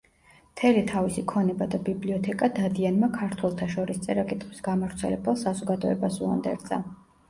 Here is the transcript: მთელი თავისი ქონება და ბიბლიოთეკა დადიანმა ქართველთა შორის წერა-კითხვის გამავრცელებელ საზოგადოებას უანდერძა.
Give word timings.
მთელი 0.53 0.79
თავისი 0.91 1.23
ქონება 1.31 1.67
და 1.75 1.81
ბიბლიოთეკა 1.91 2.51
დადიანმა 2.57 3.11
ქართველთა 3.21 3.71
შორის 3.77 4.03
წერა-კითხვის 4.09 4.67
გამავრცელებელ 4.73 5.43
საზოგადოებას 5.47 6.23
უანდერძა. 6.29 6.87